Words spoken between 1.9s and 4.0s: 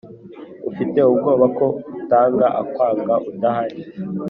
utanga akwanga udahari.